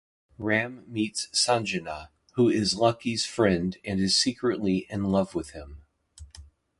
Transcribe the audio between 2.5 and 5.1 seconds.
Lucky's friend and is secretly in